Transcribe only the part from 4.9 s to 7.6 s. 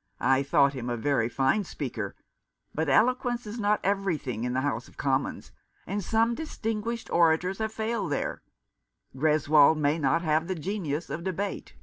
Commons, and some distinguished orators